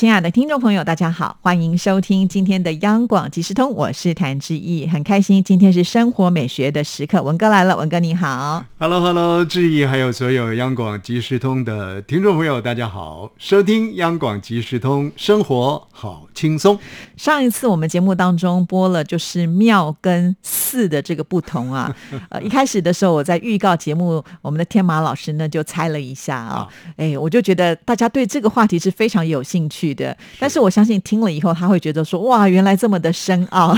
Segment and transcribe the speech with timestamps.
[0.00, 16.78] 亲爱的听众朋友，大家好，欢迎收听今天的央广即时通，我是谭志毅，很开心今天是生活美学的时刻，文哥来了，文哥你好，Hello Hello，志毅还有所有央广即时通的听众朋友，大家好，收听央广即时通，生活好轻松。
[17.18, 21.94] 上一次我们节目当中播了就是庙跟寺的这个不同啊，
[22.30, 29.89] 呃，一开始的时候我在预告节目，我们的天马老师呢就猜了一下啊，哎，我就觉得大家对这个话题是非常有兴趣。
[29.94, 33.76] 的，但是我相信听了以后，他会觉得说：“哇，原来这么的深奥，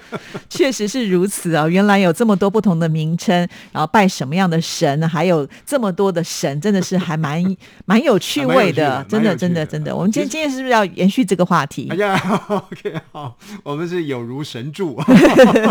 [0.48, 1.66] 确实是如此啊！
[1.68, 3.36] 原来有这么多不同的名称，
[3.72, 7.44] 然后拜什么样的神，还有这么多的神，真的是还蛮
[7.84, 9.94] 蛮有趣味的，真的，真的，真的。
[9.94, 11.88] 我们今天今天是不是要延续这个话题？
[11.90, 15.00] 哎呀， OK，好，我们是有如神助，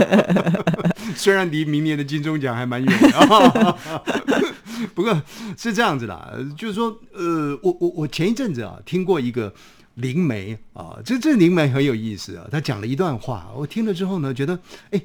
[1.15, 3.77] 虽然离明年的金钟奖还蛮远的，
[4.93, 5.21] 不过
[5.57, 9.53] 是这样子的，就是说，呃，我我我前一阵子啊，听过一个。
[9.99, 12.47] 灵媒啊，这这灵媒很有意思啊。
[12.51, 14.57] 他讲了一段话，我听了之后呢，觉得
[14.91, 15.01] 哎，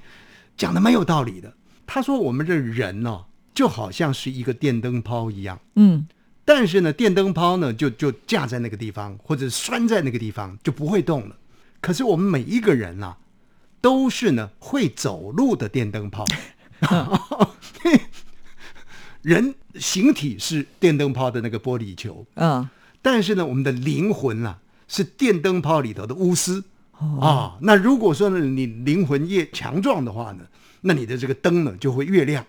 [0.56, 1.52] 讲的蛮有道理的。
[1.86, 6.06] 他说我们这人呢，就好像是一个电灯泡一样，嗯，
[6.44, 11.36] 但是呢，电灯泡呢就就架在那个地方，或者拴在那个地方就不会动了。
[11.80, 13.18] 可是我们每一个人啊，
[13.80, 16.24] 都是呢会走路的电灯泡。
[19.22, 22.68] 人形体是电灯泡的那个玻璃球，嗯，
[23.02, 24.58] 但是呢，我们的灵魂啊。
[24.94, 26.62] 是电灯泡里头的钨丝
[27.20, 27.58] 啊。
[27.60, 30.44] 那如果说呢，你灵魂越强壮的话呢，
[30.82, 32.46] 那你的这个灯呢就会越亮。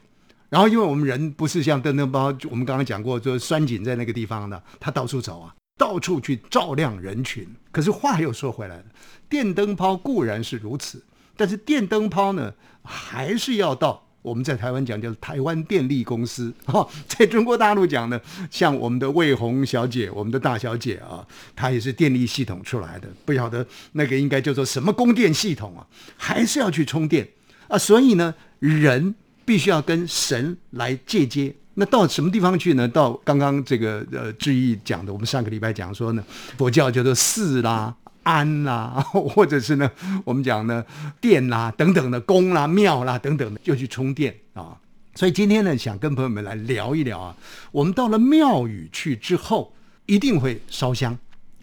[0.50, 7.48] 然后，因为我们人不是像灯灯泡，我们刚刚讲过，就是拴紧在那个地方的，它到处走啊，到处去照亮人群。
[7.72, 8.86] 可是话又说回来了，
[9.28, 11.04] 电灯泡固然是如此，
[11.36, 12.54] 但是电灯泡呢，
[12.84, 14.05] 还是要到。
[14.26, 18.20] 我们在台湾讲叫台湾电力公司， 哈，在中国大陆讲呢，
[18.50, 21.24] 像我们的魏红小姐，我们的大小姐啊，
[21.56, 25.86] 她也是电力系统出来的，不晓得那个应该叫做什么供电系统啊，
[26.18, 27.28] 还是要去充电
[27.68, 29.14] 啊，所以呢，人
[29.46, 32.88] 必须要跟神来借接，那到什么地方去呢？
[32.88, 36.24] 到刚刚这个呃志毅讲的，我们上个礼拜讲说呢，
[36.58, 37.96] 佛教叫做寺啦。
[38.26, 39.90] 安啦， 或者是呢，
[40.26, 40.84] 我们讲呢，
[41.22, 44.78] 电啦等等的宫啦、庙啦等等的，就去充电啊。
[45.14, 47.36] 所以今天呢，想跟朋友们来聊一聊啊。
[47.72, 49.74] 我们到了庙宇去之后，
[50.08, 51.18] 一定会烧香。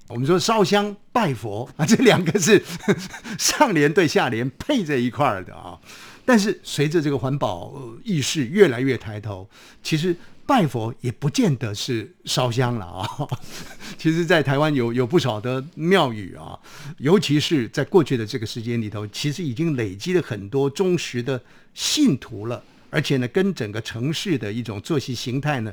[0.08, 2.62] 我们说烧香拜佛 啊，这两个是
[3.38, 5.78] 上联对下联配在一块儿的啊。
[6.24, 7.74] 但是随着这个环保
[8.04, 9.48] 意识越来越抬头，
[9.82, 10.16] 其实。
[10.44, 13.08] 拜佛也不见得是烧香了啊，
[13.96, 16.58] 其实，在台湾有有不少的庙宇啊，
[16.98, 21.40] 尤其是在过去的这个时间里头，其实已经累积了很多忠实的
[21.74, 25.72] 信徒了，而且呢，跟整个城市的一种作息形态呢，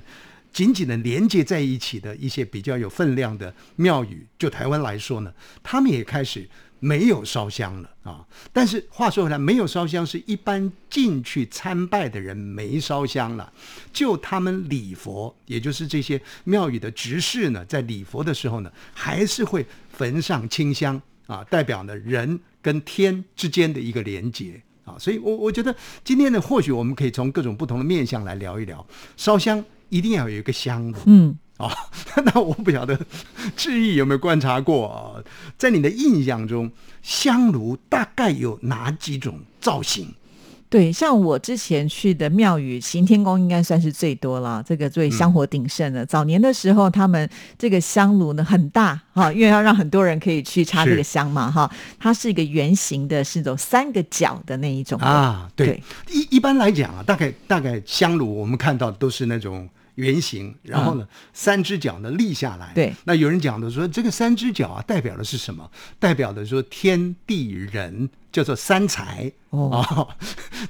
[0.54, 6.48] 紧紧的连接在一起的一些比较有分量的庙宇，就台湾来说呢，他们也开始。
[6.80, 8.26] 没有烧香了啊！
[8.54, 13.52] 但是话说回来，没有烧香是一般进去参拜的人没烧香了，
[13.92, 24.96] 就他们礼佛，也就是这些庙宇的执事呢，在礼佛的时候呢，还是会焚上清香啊，代表呢人跟天之间的一个连结啊。
[24.98, 28.86] 所以，我我觉得今天呢，或许我们可以从各种不同的面向来聊一聊，
[29.18, 31.38] 烧香一定要有一个香的，嗯。
[31.60, 31.76] 啊，
[32.24, 32.98] 那我不晓得
[33.56, 35.20] 志毅有没有观察过啊？
[35.58, 36.72] 在你的印象中，
[37.02, 40.08] 香炉大概有哪几种造型？
[40.70, 46.06] 对，像我之前去的庙宇，行天宫应该算是最多了，这个最香火鼎盛的。
[46.06, 51.70] 早年的时候，他们这个香炉呢很大哈，因为要让很多人可以去插这个香嘛哈。
[52.00, 55.50] 它是一个圆形的，是走三个角的那一种啊。
[55.58, 59.68] 对，一一般来讲啊，大概大概香炉我们看到都是那种。
[60.00, 62.72] 圆形，然后呢，三只脚呢立下来。
[62.74, 65.70] 对，那有人讲的说，这个三只脚啊，代表的是什么？
[66.00, 70.08] 代表的说天地人叫做三才 哦。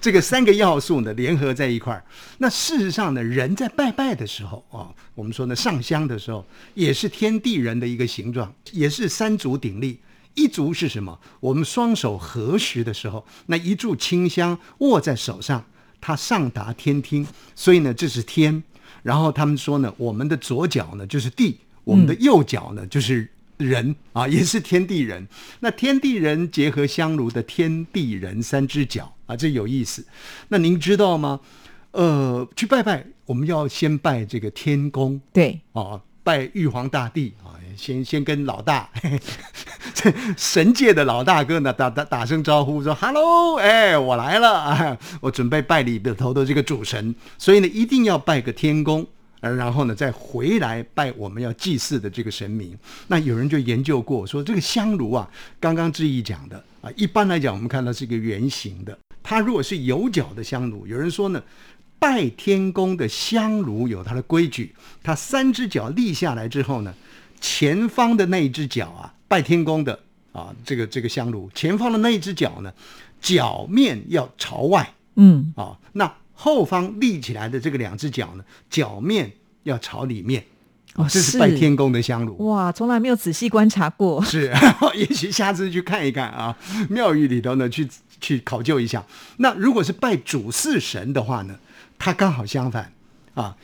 [0.02, 2.04] 这个三个要素呢，联合在一块儿。
[2.40, 6.44] 那事实上呢，人在拜拜的时候啊，我们说呢，上香的时候
[6.74, 10.00] 也是天地人的一个形状，也是三足鼎立。
[10.34, 11.20] 一足是什么？
[11.40, 15.66] 我们双手合十的时候，那一炷清香握在手上，
[16.02, 18.64] 它上达天听，所以呢，这是天。
[19.04, 25.28] 然后他们说呢，我们的左脚呢就是地，我们的右脚呢就是人啊，也是天地人。
[25.60, 30.06] 那天地人结合香炉的天地人三只脚啊，这有意思。
[30.48, 31.40] 那您知道吗？
[31.92, 36.02] 呃，去拜拜，我们要先拜这个天公，对，啊。
[36.30, 38.88] 拜玉皇大帝啊，先先跟老大
[40.38, 49.04] 神界的老大哥呢打打打声招呼，说 “hello”，哎，我来了啊， 我准备拜里头的这个主神，所以呢，一定要拜个天公。
[49.42, 52.78] 而然后呢，再回来拜我们要祭祀的这个神明。
[53.08, 55.28] 那有人就研究过，说这个香炉啊，
[55.60, 58.96] 刚刚志毅讲的啊，一般来讲，我们看到是一个圆形的。
[59.24, 61.42] 它如果是有角的香炉，有人说呢，
[62.00, 64.74] 拜天公的香炉有它的规矩，
[65.04, 66.94] 它三只脚立下来之后呢，
[67.40, 70.00] 前方的那一只脚啊，拜天公的
[70.32, 72.74] 啊，这个这个香炉前方的那一只脚呢，
[73.22, 76.12] 脚面要朝外，嗯，啊，那。
[76.42, 79.30] 后方立起来的这个两只脚呢，脚面
[79.64, 80.42] 要朝里面，
[80.96, 82.48] 哦，这是拜天公的香炉。
[82.48, 84.24] 哇，从来没有仔细观察过。
[84.24, 84.50] 是，
[84.96, 86.58] 也许下次去看一看啊，
[86.90, 87.86] 庙宇里头呢，去
[88.22, 89.06] 去考究一下。
[89.40, 91.60] 那如果是拜主祀神的话呢，
[92.00, 92.92] 它刚好相反
[93.36, 93.56] 啊，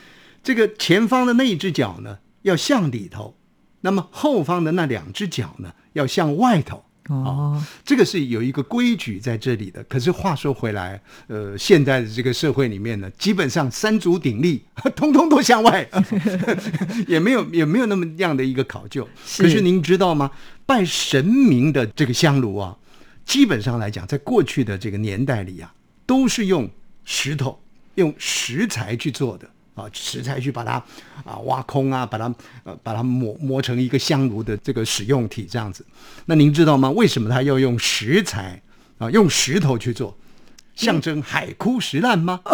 [0.43, 3.35] 这个前方的那一只脚呢要向里头，
[3.81, 6.83] 那么后方的那两只脚呢要向外头。
[7.07, 9.83] 哦，这个是有一个规矩在这里的。
[9.83, 14.65] 可是话说回来，呃，现在的这个社会里面呢，基本上三足鼎立，
[14.95, 15.87] 通通都向外，
[17.07, 19.07] 也没有也没有那么样的一个考究。
[19.37, 20.31] 可是您知道吗？
[20.65, 22.75] 拜神明的这个香炉啊，
[23.23, 25.75] 基本上来讲，在过去的这个年代里啊，
[26.07, 26.67] 都是用
[27.03, 27.61] 石头、
[27.95, 29.50] 用石材去做的。
[29.75, 30.81] 啊，石材去把它
[31.25, 32.33] 啊挖空啊，把它
[32.63, 35.86] 呃把它磨磨成一个香炉的这个使用体这样子。
[36.27, 36.89] 那您知道吗？
[36.92, 38.62] 为什么他要用石材
[38.97, 39.12] 啊？
[39.12, 40.18] 用石头去做？
[40.75, 42.42] 象征海枯石烂吗？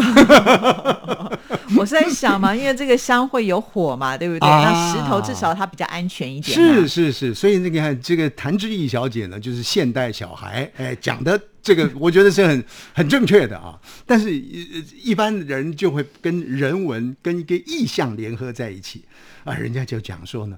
[1.78, 4.48] 我是在想嘛， 因为这个香会有火嘛，对不对？
[4.48, 6.54] 那石头至少它比较安全一点。
[6.56, 12.64] 是是是，所以那个这个谭志毅小姐呢，就是现代小孩，哎，讲的这个我觉得是很
[12.94, 13.80] 很正确的啊。
[14.06, 19.04] 但是一般人就会跟人文跟一个意象联合在一起
[19.44, 20.58] 啊，人家就讲说呢，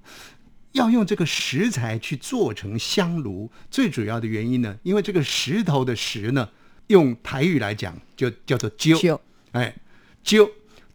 [0.74, 6.50] 要用这个石材去做成香炉，最主要的原因呢，因为这个石头的石呢。
[6.94, 9.20] 用台语来讲，就叫做揪，
[9.52, 9.76] 哎，
[10.24, 10.48] 揪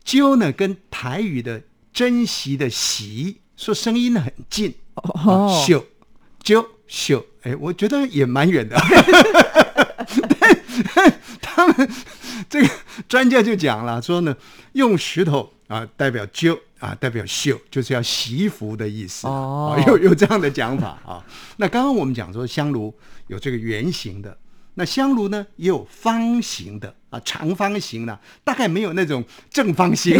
[0.04, 1.60] 揪呢，跟台语的
[1.92, 5.84] 珍惜的惜，说声音很近，哦，秀
[6.40, 8.78] 揪秀，哎，我觉得也蛮远的。
[11.42, 11.90] 他们
[12.48, 12.70] 这个
[13.08, 14.36] 专家就讲了，说呢，
[14.74, 19.26] 用石头啊代表揪啊代表秀，就是要祈福的意思。
[19.26, 21.24] 哦，有有这样的讲法啊。
[21.56, 22.94] 那刚刚我们讲说香炉
[23.26, 24.38] 有这个圆形的。
[24.78, 30.16] 那香炉呢，也有方形的啊，长方形的，大概没有那种正方形。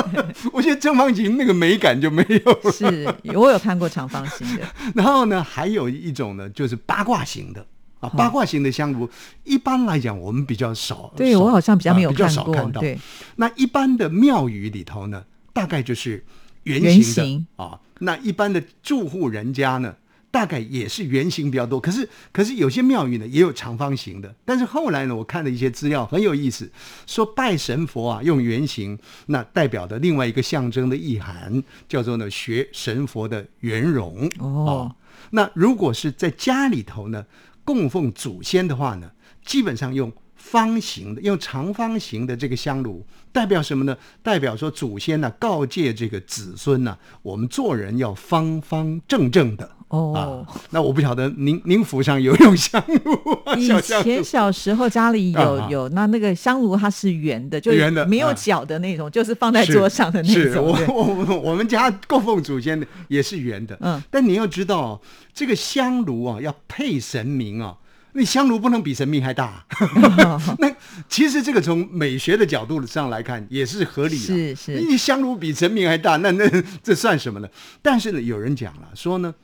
[0.52, 2.70] 我觉得正方形那个美感就没有。
[2.70, 4.62] 是我有看过长方形的。
[4.94, 7.66] 然后呢，还有一种呢，就是八卦形的
[8.00, 9.08] 啊，八卦形的香炉，
[9.44, 11.10] 一般来讲我们比较少。
[11.16, 12.34] 对我好像比较没有看
[12.70, 12.82] 到。
[12.82, 12.98] 对，
[13.36, 15.24] 那一般的庙宇里头呢，
[15.54, 16.22] 大概就是
[16.64, 17.80] 圆形的啊。
[18.00, 19.94] 那一般的住户人家呢？
[20.32, 24.34] 大概也是圆形比较多，可是可是有些庙宇呢也有长方形的。
[24.46, 26.72] 但是后来呢，我看了一些资料很有意思，
[27.06, 34.96] 说拜神佛啊用圆形，那代表的另外一个象征的意涵叫做呢学神佛的圆融哦。
[35.30, 37.26] 那如果是在家里头呢
[37.62, 39.10] 供奉祖先的话呢，
[39.44, 40.10] 基本上用
[40.42, 43.96] 方形的，用长方形的这个香炉，代表什么呢？
[44.22, 49.70] 代表说祖先呢告诫这个子孙呢，我们做人要方方正正的。
[49.88, 53.58] 哦，那我不晓得您您府上有用香炉？
[53.58, 53.68] 以
[54.02, 60.76] 前小时候家里有有，那那个香炉它是圆的，就圆的，没有角的那种，就是放在桌上的那种。
[60.76, 63.76] 是，我我我们家供奉祖先的也是圆的。
[63.80, 65.00] 嗯，但你要知道，
[65.34, 67.76] 这个香炉啊，要配神明啊，
[68.12, 69.64] 那香炉不能比神明还大。
[70.58, 70.74] 那
[71.08, 74.26] 其实这个从美学的角度上来看也是合理的。
[74.26, 76.48] 是是，你香炉比神明还大，那那
[76.82, 77.48] 这算什么呢？
[77.80, 79.34] 但是呢，有人讲了说呢。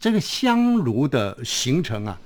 [0.00, 2.16] 这个香炉的形成啊，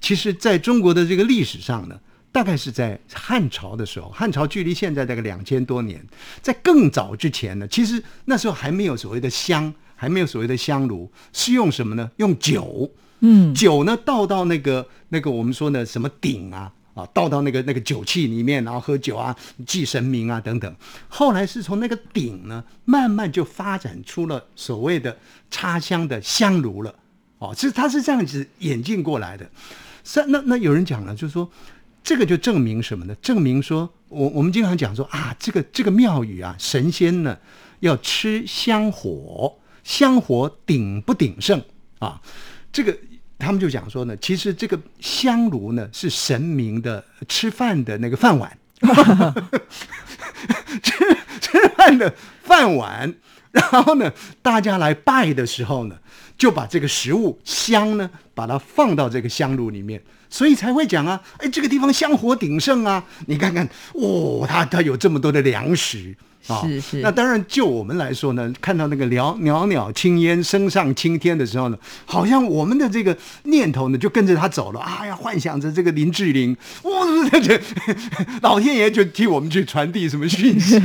[0.00, 2.00] 其实在中国的这个历史上呢，
[2.32, 4.08] 大概是在汉朝的时候。
[4.08, 6.02] 汉朝距离现在大概两千多年，
[6.40, 12.08] 在更早之前呢，其实那时候还没有所谓的香，还没有所谓的香炉，是用什么呢？
[12.18, 12.88] 用酒，
[13.18, 19.36] 嗯，酒呢倒到那个那个我们说的什么鼎啊，啊，倒到那个那个酒器里面，然后喝酒啊，
[19.66, 20.72] 祭神明啊等等。
[21.08, 25.18] 后来是从那个鼎呢，慢慢就发展出了所谓的
[25.50, 26.94] 插香的香炉了。
[27.40, 29.50] 哦，是它是这样子演进过来的，
[30.04, 31.50] 是那那有人讲了，就是说
[32.04, 33.14] 这个就证明什么呢？
[33.20, 37.36] 证明说我我们经常讲说啊，这个这个庙宇啊，神仙呢
[37.80, 39.56] 要吃香火，
[39.88, 41.64] 香火鼎不鼎盛
[41.98, 42.20] 啊？
[42.70, 42.94] 这个
[43.38, 48.58] 他们就讲说呢，其实这个香炉呢是神明的吃饭的那个饭碗。
[50.82, 50.92] 吃
[51.40, 53.14] 吃饭的饭碗，
[53.50, 55.98] 然后呢，大家来拜的时候呢，
[56.36, 66.14] 就把这个食物香呢，把它放到这个香炉里面，所以才会讲啊，哎，这个地方香火鼎盛啊，你看看，哦，它它有这么多的粮食。
[66.40, 74.80] 是是，那当然，就我们来说呢，看到那个袅袅袅青烟升上青天的时候呢，好像我们的这个念头呢就跟着他走了。
[74.80, 76.90] 哎呀，幻想着这个林志玲，哇，
[77.42, 77.60] 这
[78.40, 80.80] 老天爷就替我们去传递什么讯息，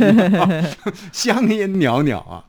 [1.13, 2.43] 香烟袅袅啊。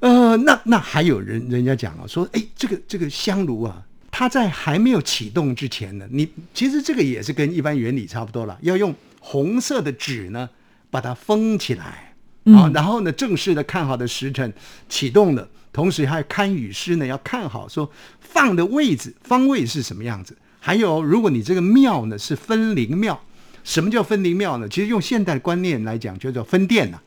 [0.00, 3.76] 呃，那那还有人人家讲啊，说哎，这个这个香炉啊，
[4.20, 10.46] 它在还没有启动之前呢，你其实这个也是跟一般原理差不多了，要用红色的纸呢
[10.90, 12.12] 把它封起来。
[12.44, 14.52] 啊，然后呢，正式的看好的时辰
[14.90, 20.36] 启动了，同时还看雨师呢要看好说放的位置方位是什么样子。
[20.58, 23.18] 还有，如果你这个庙呢是分灵庙，
[23.64, 24.68] 什么叫分灵庙呢？
[24.68, 26.98] 其实用现代观念来讲，就叫分殿呐。
[26.98, 27.02] 啊，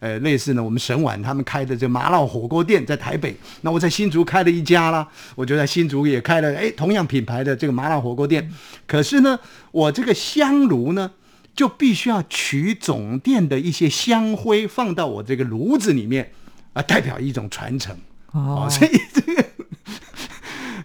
[0.00, 8.50] 呃，类似呢，我们沈晚他们开的这麻辣火锅店在台北，那我在新竹开了一家啦，我就在新竹也开了，哎，同样品牌的这个麻辣火锅店。
[8.86, 9.38] 可是呢，
[9.70, 11.10] 我这个香炉呢？
[11.56, 16.32] 就必须要取总店的一些香灰放到我这个炉子里面，
[16.72, 17.96] 啊，代表一种传承
[18.32, 18.66] 哦。
[18.68, 19.44] 所以这个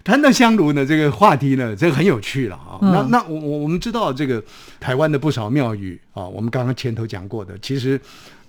[0.03, 2.77] 谈到香炉呢，这个话题呢，这个很有趣了啊。
[2.81, 4.43] 那那我我我们知道这个
[4.79, 7.99] 台湾的不少庙宇啊，我们刚刚前头讲过的，其实。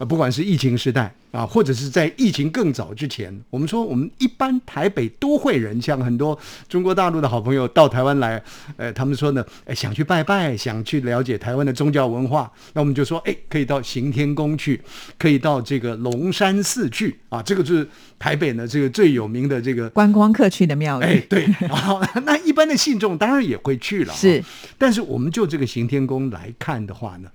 [0.01, 6.39] 呃，不管是疫情时代啊，或者是在疫情更早之前，我们说我们一般台北都会人，像很多
[6.71, 8.43] 中国大陆的好朋友到台湾来，
[8.79, 14.81] 呃，他们说呢，哎，想去拜拜，想去了解台湾的宗教文化，那我们就说，哎，可以到行天宫去，
[15.19, 17.87] 可以到这个龙山寺去啊，这个是
[18.19, 21.05] 台北呢这个最有名的这个观光客去的庙宇。
[21.05, 21.47] 哎，对，
[22.25, 24.43] 那一般的信众当然也会去了，是，
[24.79, 27.31] 但是我们就这个行天宫来看的话呢。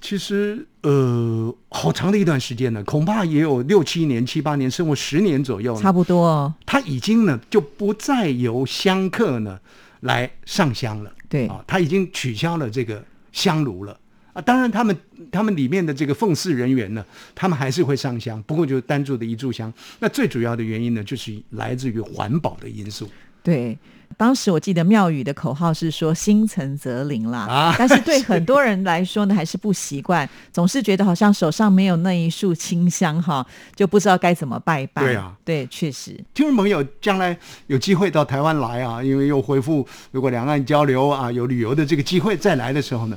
[0.00, 5.76] 其实，呃，好长的一段时间呢，恐怕也有六七年、七八年，甚至十年左右。
[5.76, 9.58] 差不多，他已经呢就不再由香客呢
[10.02, 11.12] 来上香了。
[11.28, 13.98] 对啊，他已经取消了这个香炉了
[14.32, 14.40] 啊。
[14.40, 14.96] 当然，他们
[15.32, 19.70] 他们里面的这个奉祀人员呢，他们还是会上香，不过就单做的一炷香。
[19.98, 23.10] 那最主要的原因呢，就是来自于环保的因素。
[23.42, 23.76] 对。
[24.18, 33.46] 当时我记得庙宇的口号是说“心诚则灵”啦，但是对很多人来说呢，还是不习惯， 总是觉得好像手上没有那一束清香哈，
[33.76, 35.02] 就不知道该怎么拜拜。
[35.02, 36.12] 对啊，对，确实。
[36.34, 43.16] 听众朋友将来有机会到台湾来啊，因为又恢复如果两岸交流啊，有旅游的这个机会再来的时候呢，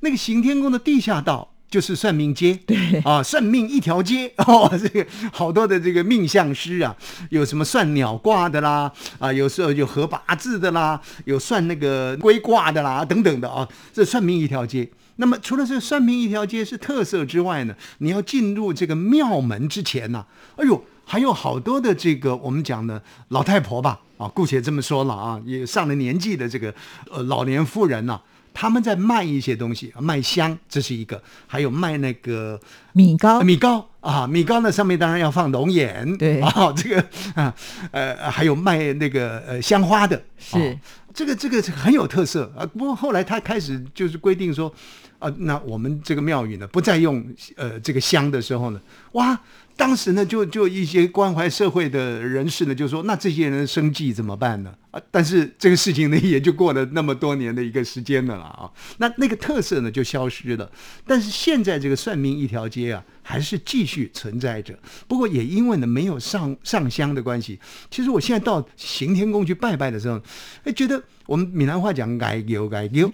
[0.00, 1.46] 那个行天宫的地下道。
[1.70, 6.96] 就是算命街，对啊，算命一条街 哦，这个好多的这个命相师啊，
[7.28, 14.88] 有什么算鸟卦的啦，啊，有时候有合八字的啦，有算那个龟卦的啦，等等的啊，这算命一条街。
[15.16, 20.24] 那么除了这算命一条街是特色之外呢，你要进入这个庙门之前呢，
[20.56, 26.72] 哎呦，还有好多的这个我们讲的老太婆吧，啊，姑且这么说了啊，也上了年纪的这个
[27.10, 28.18] 呃老年妇人呐。
[28.60, 32.60] 他们在卖一些东西，卖香，这是一个；还有卖那个
[32.92, 37.54] 米糕，米糕啊，米糕呢上面当然要放龙眼，对啊，这个啊，
[37.92, 40.76] 呃，还有卖那个呃香花的，是
[41.14, 42.66] 这个这个很有特色啊。
[42.66, 44.74] 不过后来他开始就是规定说，
[45.20, 47.24] 啊，那我们这个庙宇呢不再用
[47.54, 48.80] 呃这个香的时候呢，
[49.12, 49.38] 哇。
[49.78, 58.70] 当时呢，就就一些关怀社会的人士呢，就说：“那这些人的生计怎么办呢？”啊，但是这个事情呢，也就过了那么多年的一个时间了啦啊。
[58.98, 60.70] 那那个特色呢，就消失了。
[61.06, 64.78] 但是现在这个算命一条街啊，还是继续存在着。
[65.06, 67.58] 不过也因为呢，没有上上香的关系，
[67.90, 70.20] 其实我现在到行天宫去拜拜的时候，
[70.64, 71.02] 哎，觉得。
[71.28, 73.06] 我们闽南话讲“改丢改丢”，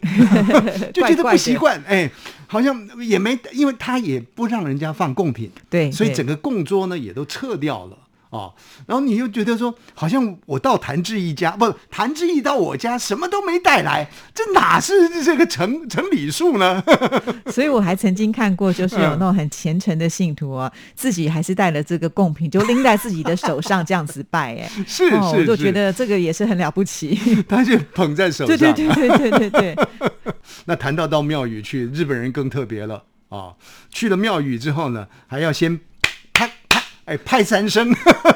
[0.95, 1.83] 就觉得不习惯。
[1.85, 2.09] 哎，
[2.47, 7.99] 好像也没，因为他也不让人家放贡品，对，所以整个供桌呢也都撤掉了。
[8.35, 8.53] 哦，
[8.85, 16.83] 然后你又觉得说，好像我到谭志毅家，不，谭志毅到我家什么都没带来，这哪是这个成成礼数呢？
[17.47, 27.17] 所以我还曾经看过，就是有那种很虔诚的信徒啊，自己还是带了这个贡品，就拎在自己的手上这样子拜，哎， 是是，我就觉得这个也是很了不起，
[27.49, 29.77] 他就捧在手上，对对对对对对对。
[30.65, 33.55] 那谈到到庙宇去，日本人更特别了啊，
[33.91, 35.79] 去了庙宇之后呢，还要先。
[37.07, 37.95] 哎，拍三声！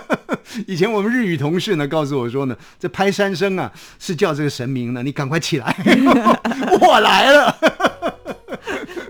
[0.67, 5.75] 以前我们日语同事呢告诉我说呢，这拍三声啊是叫这个神明呢，你赶快起来，
[6.81, 7.57] 我来了。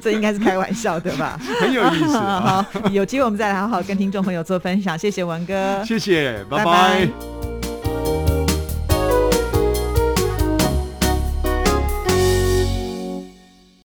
[0.00, 1.38] 这应该是开玩笑的吧？
[1.60, 2.16] 很有意思。
[2.16, 4.96] 好，有机会我们再来好好跟听众朋友做分享。
[4.96, 7.37] 谢谢文哥，谢谢，拜拜。